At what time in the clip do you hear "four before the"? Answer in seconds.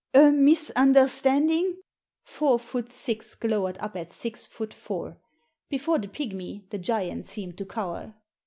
4.73-6.07